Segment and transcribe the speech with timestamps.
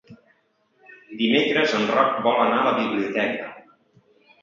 [1.19, 3.55] Dimecres en Roc vol anar a la biblioteca.